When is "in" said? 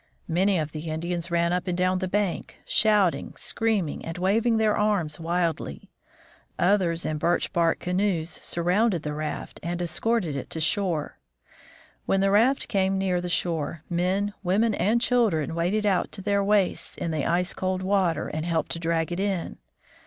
7.05-7.19, 16.97-17.11, 19.19-19.59